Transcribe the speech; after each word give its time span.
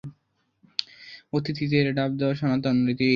অতিথিদের 1.33 1.85
ডাব 1.95 2.11
দেওয়া 2.19 2.35
সনাতন 2.35 2.75
রীতি। 2.87 3.07